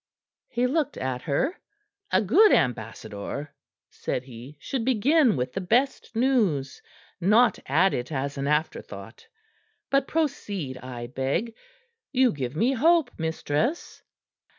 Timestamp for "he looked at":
0.49-1.21